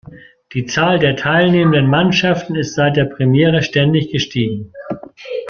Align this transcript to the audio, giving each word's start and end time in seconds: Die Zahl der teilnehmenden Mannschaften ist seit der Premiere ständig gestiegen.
Die 0.55 0.65
Zahl 0.65 0.97
der 0.97 1.15
teilnehmenden 1.15 1.87
Mannschaften 1.87 2.55
ist 2.55 2.73
seit 2.73 2.95
der 2.97 3.05
Premiere 3.05 3.61
ständig 3.61 4.11
gestiegen. 4.11 4.73